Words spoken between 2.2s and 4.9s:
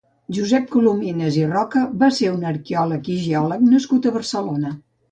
un arqueòleg i geòleg nascut a Barcelona.